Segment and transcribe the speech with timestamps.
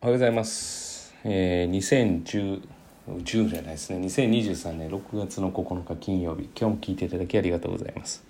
[0.00, 1.12] おはようございます。
[1.24, 2.62] えー、2010、
[3.08, 3.98] 10じゃないですね。
[3.98, 6.48] 2023年6月の9日金曜日。
[6.56, 8.22] 今日も聞いていただきありがとうございます。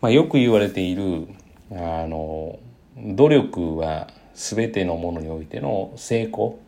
[0.00, 1.26] まあ、よく言われている、
[1.72, 2.60] あの、
[2.96, 6.60] 努力は全てのものにおいての成功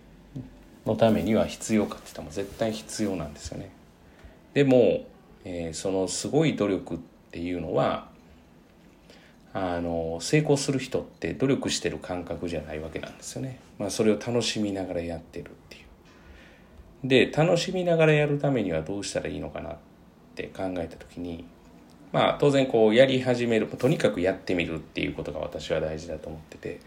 [0.85, 3.71] のためには必要かって言ったらもう絶対必要なんですよね。
[4.55, 5.05] でも、
[5.45, 6.99] えーそのすごい努力っ
[7.31, 8.09] ていうのは、
[9.55, 13.61] あの成功する人って努力してる感覚じゃないわけなんですよね。
[13.79, 15.85] まあ、それを楽しみながらやってるっていう。
[17.09, 19.77] で楽しみながらやるためにはどうしたらいいのかなっ
[20.35, 21.45] て考えた時に
[22.13, 26.81] まあ当然こうやり始めるとにかくやってみるっていうことが私は大事だと思ってて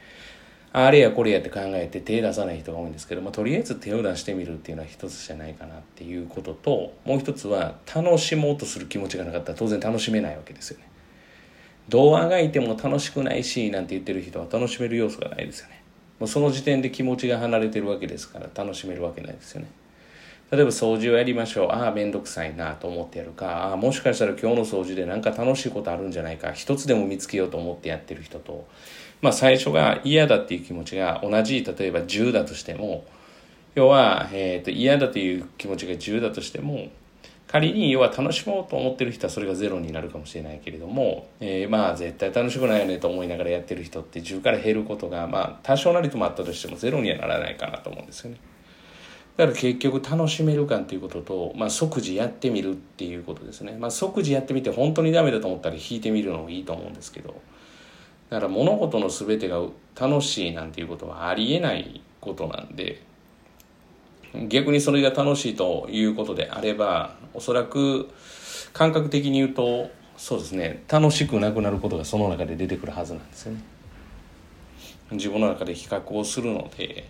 [0.74, 10.88] あれやこれやって考えて手出さない人が多いんですけど、まあ、とりあえず手を出してみるっていうのは一つじゃないかなっていうことともう一つは楽しもうとする気持ちがなかったら当然楽しめないわけですよね。
[11.90, 15.82] どうあがいても楽しくないしなんて言ってる人は楽しめる要素がないですよね。
[16.20, 19.68] もうその時点で気持ちが離れてるわけですから楽しめるわけないですよね。
[20.50, 21.72] 例えば掃除をやりましょう。
[21.72, 23.68] ああ面倒くさいなと思ってやるか。
[23.68, 26.52] ああもしかしたら今日の掃除で何か楽しいことあるんじゃないか。
[26.54, 28.68] 一つでも見つけようと思ってやってる人と。
[29.22, 31.64] まあ最初が嫌だっていう気持ちが同じ。
[31.64, 33.06] 例えば10だとしても。
[33.76, 36.90] 要は、えー、と嫌だという気持ちが10だとしても
[37.48, 48.38] 仮に要は楽しもうと思ってる人はそれがゼロになるかもしれないけれども、えーまあ絶対楽しくないよねと思いながらやってる人って10から減ることがまあ多少なりともあったとしてもゼロにはならないかなと思うんですよね。
[49.38, 53.78] だから結局楽しめるかっていうことと、まあ、即時やってみるっていうことですね。
[53.80, 57.40] まあ、即時やってみて本当にダメだと思ったら引いてみるのもいいと思うんですけど
[58.30, 59.62] だから物事の全てが
[60.00, 63.02] 楽しいなんていうことはありえないことなんで
[64.48, 68.10] 逆にそれが楽しいということであればおそらく
[68.74, 73.62] 感覚的に言うとそうですね楽しくなくなることがその中で出てくるはずなんですよね。
[75.12, 77.10] 自分の中で比較をするので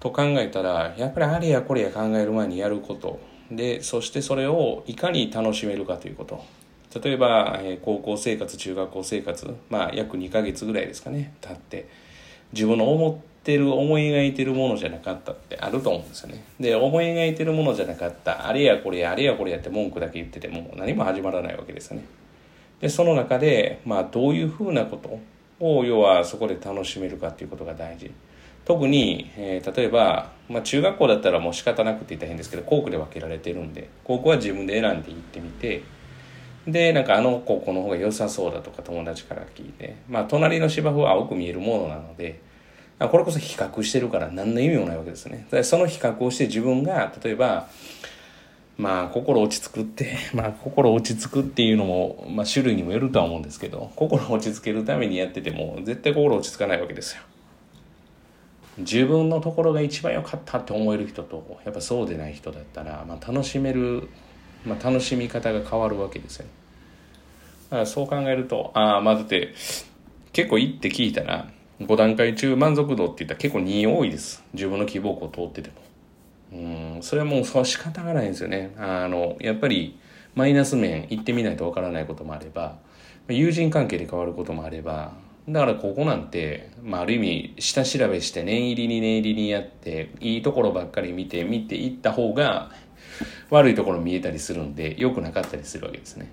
[0.00, 3.20] と考えたらやっぱりあれやこれや考える前にやること。
[3.50, 6.44] でそしてそれをいかに楽しめるかということ。
[7.00, 11.88] 例えば、えー高校生活中学校生活まあ約2ヶ月ぐらいですかね経って
[12.52, 16.44] 自分の思ってる思い描いてるものじゃなかったってあると思うんですよね。
[16.60, 18.46] で思い描いてるものじゃなかった。
[18.48, 22.04] あれやこれやあれやこれやって文句だけ言ってても何も始まらないわけですよね。
[22.80, 25.20] でその中で、まあ、どういうふうなこと
[25.64, 28.10] を要はそこで楽しめるかっていうことが大事。
[28.64, 35.82] 特に、えー例えば、まあ、中学校だったらもう仕方なくって言ったら変ですけど校区で分けられてるんで高校は自分で選んで行ってみて
[36.66, 42.40] でなんかあの高校の方が良さそうだとか友達から聞いてまあ隣の芝生は青く見えるものなので
[42.98, 45.46] これこそ比較してるから何の意味もないわけですね。
[45.62, 47.68] その比較をして自分が例えば
[48.76, 57.22] まあ心落ち着くって まあ心落ち着くっていうのも、まあ、種類にもよるとは思うんですけど心落ち着けるためにやってても絶対心落ち着かないわけですよ。
[58.78, 64.08] 自分のところが一番良かったって思える人とやっぱそうでない人だったら、まあ、楽しめる、
[64.64, 66.50] まあ、楽しみ方が変わるわけですよね。
[67.68, 69.54] だからそう考えるとああまあだって
[70.32, 71.48] 結構いいって聞いたら
[71.86, 74.44] 5段階中満足度って言ったら結構2多いです。
[74.52, 75.76] 自分の希望校通ってても。
[76.52, 78.74] うんそれはもうその仕方がないんですよね。
[78.76, 79.98] あのやっぱり
[80.34, 82.78] マイナス面行ってみないとわからないこともあれば
[83.28, 85.12] 友人関係で変わることもあれば
[85.48, 92.70] だからここなんて、まあ、ある意味下調べして念入りに念入りにやっていいところばっかり見て見ていった方が
[93.50, 96.30] 悪いところ見えたりするんで良くなかったりするわけですね。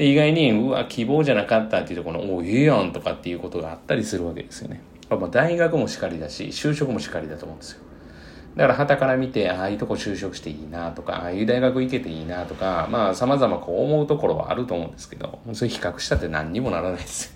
[0.00, 4.80] で意外にうわ希望じゃなかったっていうところのおいいやんとかっていうことがあったりするわけですよね。
[5.10, 7.82] まあ大学もしかりだし就職もしかりだと思うんですよ。
[8.56, 17.32] だから傍から見てああいうとこ就職していいなとかああいう大学行けていいなとかまあ様々こう思うところはあると思うんですけどそれ比較したって何にもならないですよ。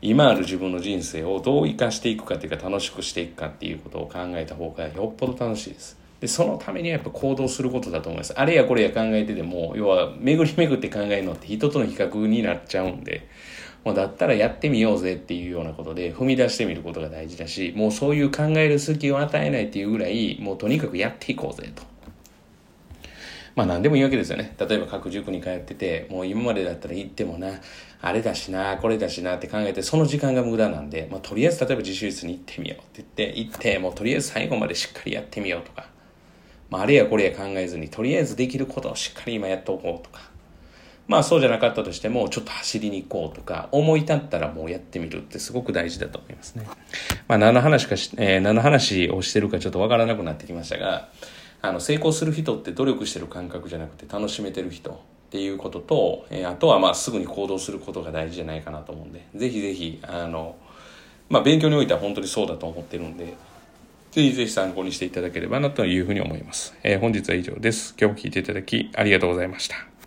[0.00, 6.07] 今ある自分の人生をどう生かしていくかっていうか楽しくしていくかっていうことを考えた方がよっぽど楽しいです。
[6.20, 8.32] でそのためにはやっぱ行動することだと思います。
[8.36, 13.28] あれやこれや考えてても要は巡り巡って考えるのって人との比較になっちゃうんで。
[13.84, 21.84] もうだったらやってみようぜっていうようなことで踏み出してみることが大事だしもうそういう考える隙を与えないっていうぐらいもうとにかくやっていこうぜと。
[23.58, 24.54] まあ何でもいいわけですよね。
[24.56, 27.48] 例えば各塾に通ってて、もう今までだったら行ってもな、
[28.00, 35.87] あれだしな、これだしなって考えて、その時間が無駄なんで、まあとりあえず例えば自習室に行ってみようって言って、行って、もうとりあえず最後までしっかりやってみようとか、
[36.70, 40.20] まああれやこれや考えずに、とりあえずできることをしっかり今やっておこうとか、
[41.06, 46.66] まあそうじゃなかったとしても、ちょっと走りに行こうとか、思い立ったらもうやってみるってすごく大事だと思いますね。
[47.26, 51.08] まあ何の話かし、えー何の話をしてるかちょっとわからなくなってきましたが、
[51.62, 54.94] あの成功する人って努力してる感覚じゃなくて楽しめてる人っ
[55.30, 60.56] ていうことと、えーあとはまあすぐに行動することが大事じゃないかなと思うんで、ぜひぜひ、あの、
[61.30, 63.34] まあ勉強においては本当にそうだと思ってるんで
[64.10, 67.94] ぜひぜひ参考にしていただければなというふうに思います、えー、本日は以上です。
[68.00, 69.97] 今日も聞いていただきありがとうございました。